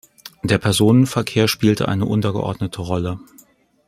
Der 0.41 0.57
Personenverkehr 0.57 1.47
spielte 1.47 1.87
eine 1.87 2.05
untergeordnete 2.05 2.81
Rolle. 2.81 3.19